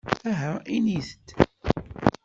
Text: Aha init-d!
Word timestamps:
Aha 0.29 0.51
init-d! 0.75 1.27